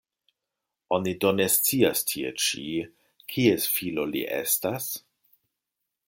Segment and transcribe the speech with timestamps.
[0.95, 2.65] Oni do ne scias tie ĉi,
[3.33, 4.89] kies filo li estas?